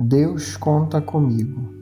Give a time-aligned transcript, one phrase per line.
[0.00, 1.74] Deus conta comigo.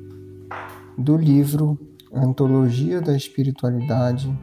[0.96, 1.78] Do livro
[2.10, 4.35] Antologia da Espiritualidade,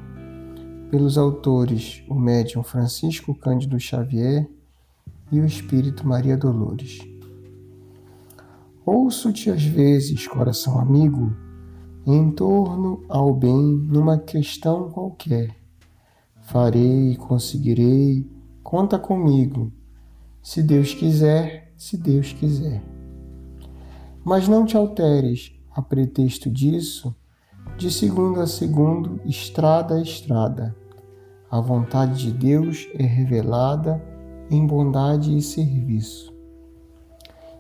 [0.91, 4.47] pelos autores o médium Francisco Cândido Xavier
[5.31, 6.99] e o espírito Maria Dolores.
[8.85, 11.35] Ouço-te às vezes, coração amigo,
[12.05, 15.49] em torno ao bem numa questão qualquer.
[16.43, 18.29] Farei, conseguirei,
[18.61, 19.73] conta comigo,
[20.43, 23.02] se Deus quiser, se Deus quiser.
[24.23, 27.15] Mas não te alteres, a pretexto disso,
[27.77, 30.75] de segundo a segundo, estrada a estrada.
[31.49, 34.01] A vontade de Deus é revelada
[34.49, 36.33] em bondade e serviço.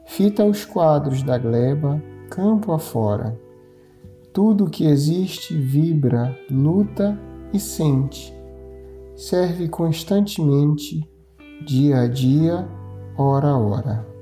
[0.05, 3.39] Fita os quadros da gleba, campo afora.
[4.31, 7.17] Tudo que existe vibra, luta
[7.51, 8.33] e sente.
[9.15, 11.07] Serve constantemente,
[11.65, 12.67] dia a dia,
[13.17, 14.12] hora a hora.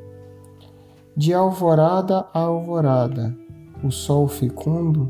[1.22, 3.38] De alvorada a alvorada,
[3.84, 5.08] o sol fecundo,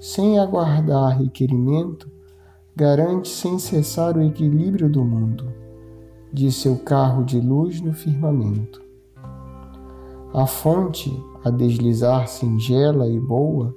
[0.00, 2.10] sem aguardar requerimento,
[2.74, 5.52] garante sem cessar o equilíbrio do mundo,
[6.32, 8.80] de seu carro de luz no firmamento.
[10.32, 11.14] A fonte,
[11.44, 13.76] a deslizar singela e boa,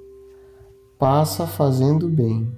[0.98, 2.50] passa fazendo bem.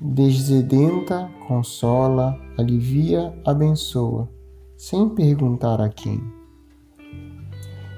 [0.00, 4.28] Desedenta, consola, alivia, abençoa,
[4.76, 6.43] sem perguntar a quem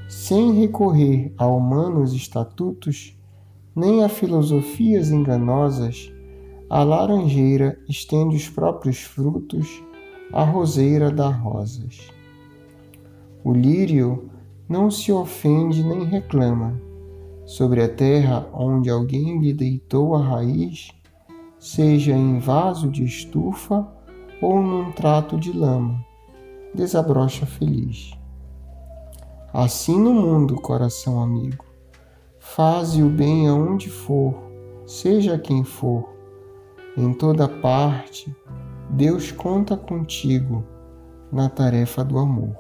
[0.09, 3.17] sem recorrer a humanos estatutos,
[3.75, 6.13] nem a filosofias enganosas,
[6.71, 9.83] a laranjeira estende os próprios frutos,
[10.33, 12.09] a roseira dá rosas.
[13.45, 14.31] O lírio
[14.69, 16.81] não se ofende nem reclama.
[17.45, 20.91] Sobre a terra onde alguém lhe deitou a raiz,
[21.61, 23.87] seja em vaso de estufa
[24.43, 26.05] ou num trato de lama,
[26.75, 28.19] desabrocha feliz.
[29.59, 31.65] Assim no mundo, coração amigo.
[32.39, 34.35] Faze o bem aonde for,
[34.85, 36.15] seja quem for.
[36.95, 38.37] Em toda parte,
[38.91, 40.63] Deus conta contigo
[41.33, 42.55] na tarefa do amor.